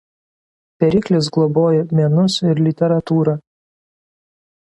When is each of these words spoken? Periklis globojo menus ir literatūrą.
Periklis 0.83 1.27
globojo 1.35 1.83
menus 1.99 2.39
ir 2.51 2.63
literatūrą. 2.69 3.35